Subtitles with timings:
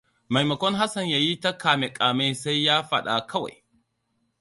[0.29, 3.53] Maimakon Hassan ya yi ta kame-kame sai ya faɗa kawai.